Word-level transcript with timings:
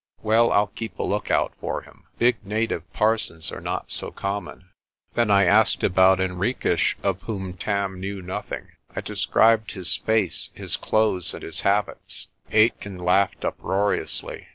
Well, 0.23 0.51
I'll 0.51 0.65
keep 0.65 0.97
a 0.97 1.03
lookout 1.03 1.53
for 1.59 1.83
him. 1.83 2.05
Big 2.17 2.43
native 2.43 2.91
parsons 2.91 3.51
are 3.51 3.61
not 3.61 3.91
so 3.91 4.09
common." 4.09 4.71
Then 5.13 5.29
I 5.29 5.43
asked 5.45 5.83
about 5.83 6.17
Henriques, 6.17 6.95
of 7.03 7.21
whom 7.21 7.53
Tam 7.53 7.99
knew 7.99 8.19
noth 8.19 8.51
ing. 8.51 8.69
I 8.95 9.01
described 9.01 9.73
his 9.73 9.97
face, 9.97 10.49
his 10.55 10.75
clothes, 10.75 11.35
and 11.35 11.43
his 11.43 11.61
habits. 11.61 12.29
Aitken 12.51 12.97
laughed 12.97 13.45
uproariously. 13.45 14.47